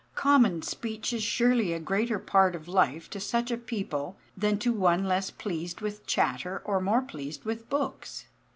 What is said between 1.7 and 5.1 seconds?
a greater part of life to such a people than to one